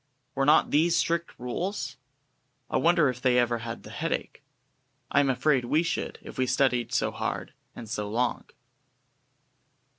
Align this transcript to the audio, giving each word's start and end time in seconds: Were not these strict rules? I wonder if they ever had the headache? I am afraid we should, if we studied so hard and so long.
Were 0.33 0.47
not 0.47 0.71
these 0.71 0.95
strict 0.95 1.29
rules? 1.37 1.95
I 2.71 2.77
wonder 2.77 3.07
if 3.07 3.21
they 3.21 3.37
ever 3.37 3.59
had 3.59 3.83
the 3.83 3.91
headache? 3.91 4.41
I 5.11 5.19
am 5.19 5.29
afraid 5.29 5.65
we 5.65 5.83
should, 5.83 6.17
if 6.23 6.39
we 6.39 6.47
studied 6.47 6.91
so 6.91 7.11
hard 7.11 7.53
and 7.75 7.87
so 7.87 8.09
long. 8.09 8.45